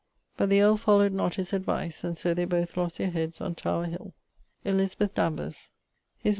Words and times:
But 0.35 0.49
the 0.49 0.61
earle 0.61 0.77
followed 0.77 1.13
not 1.13 1.35
his 1.35 1.53
advice, 1.53 2.03
and 2.03 2.17
so 2.17 2.33
they 2.33 2.45
both 2.45 2.75
lost 2.75 2.97
their 2.97 3.11
heads 3.11 3.39
on 3.39 3.53
Tower 3.53 3.85
hill. 3.85 4.15
Note. 4.65 4.77
[CX] 4.77 5.29
In 5.29 5.35
MS. 5.35 5.73